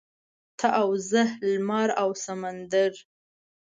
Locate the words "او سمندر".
2.01-2.91